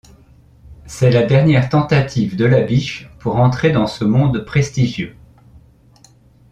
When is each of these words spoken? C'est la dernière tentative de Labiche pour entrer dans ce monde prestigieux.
C'est 0.87 1.11
la 1.11 1.21
dernière 1.27 1.69
tentative 1.69 2.35
de 2.35 2.45
Labiche 2.45 3.11
pour 3.19 3.35
entrer 3.35 3.69
dans 3.71 3.85
ce 3.85 4.03
monde 4.03 4.43
prestigieux. 4.45 5.15